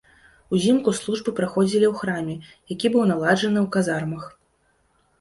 [0.55, 2.35] Узімку службы праходзілі ў храме,
[2.75, 4.23] які быў наладжаны ў казармах.